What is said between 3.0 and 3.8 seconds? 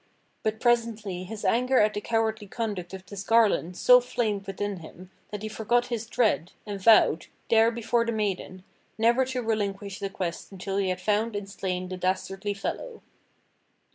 this Garlon